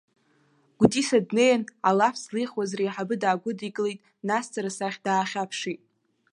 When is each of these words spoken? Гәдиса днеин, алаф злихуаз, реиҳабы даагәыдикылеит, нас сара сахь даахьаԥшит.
Гәдиса 0.79 1.19
днеин, 1.27 1.61
алаф 1.89 2.15
злихуаз, 2.23 2.71
реиҳабы 2.77 3.15
даагәыдикылеит, 3.21 3.99
нас 4.27 4.45
сара 4.53 4.69
сахь 4.77 4.99
даахьаԥшит. 5.05 5.81